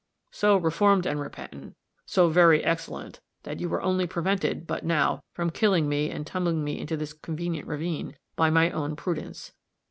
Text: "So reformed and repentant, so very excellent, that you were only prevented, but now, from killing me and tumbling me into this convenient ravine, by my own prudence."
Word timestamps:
"So 0.31 0.57
reformed 0.57 1.05
and 1.05 1.19
repentant, 1.19 1.75
so 2.07 2.27
very 2.27 2.63
excellent, 2.63 3.19
that 3.43 3.59
you 3.59 3.69
were 3.69 3.83
only 3.83 4.07
prevented, 4.07 4.65
but 4.65 4.83
now, 4.83 5.21
from 5.31 5.51
killing 5.51 5.87
me 5.87 6.09
and 6.09 6.25
tumbling 6.25 6.63
me 6.63 6.79
into 6.79 6.97
this 6.97 7.13
convenient 7.13 7.67
ravine, 7.67 8.17
by 8.35 8.49
my 8.49 8.71
own 8.71 8.95
prudence." 8.95 9.51